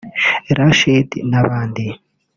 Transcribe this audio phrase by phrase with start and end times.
[0.57, 1.85] Rachid n’abandi